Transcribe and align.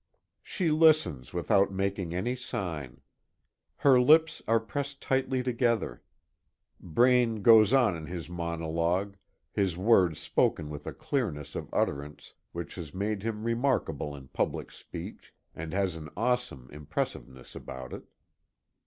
She 0.41 0.69
listens 0.69 1.31
without 1.31 1.71
making 1.71 2.11
any 2.15 2.35
sign. 2.35 3.01
Her 3.75 4.01
lips 4.01 4.41
are 4.47 4.59
pressed 4.59 4.99
tightly 4.99 5.43
together. 5.43 6.01
Braine 6.79 7.43
goes 7.43 7.71
on 7.71 7.95
in 7.95 8.07
his 8.07 8.27
monologue 8.27 9.15
his 9.53 9.77
words 9.77 10.17
spoken 10.19 10.71
with 10.71 10.87
a 10.87 10.93
clearness 10.95 11.53
of 11.53 11.69
utterance 11.71 12.33
which 12.51 12.73
has 12.73 12.95
made 12.95 13.21
him 13.21 13.43
remarkable 13.43 14.15
in 14.15 14.29
public 14.29 14.71
speech, 14.71 15.35
and 15.53 15.71
has 15.71 15.95
an 15.95 16.09
awesome 16.17 16.67
impressiveness 16.71 17.55
about 17.55 17.93
it. 17.93 18.07